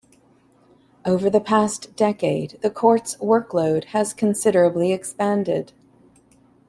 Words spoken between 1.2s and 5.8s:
the past decade, the Court's workload has considerably expanded.